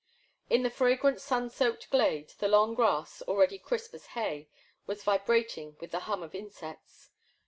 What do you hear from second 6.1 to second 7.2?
of insects.